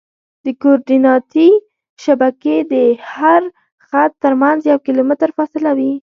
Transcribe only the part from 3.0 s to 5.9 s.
هر خط ترمنځ یو کیلومتر فاصله